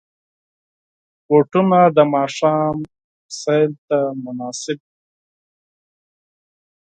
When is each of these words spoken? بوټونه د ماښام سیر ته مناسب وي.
بوټونه 1.27 1.79
د 1.97 1.99
ماښام 2.13 2.77
سیر 3.39 3.69
ته 3.87 3.99
مناسب 4.23 4.77
وي. 4.83 4.89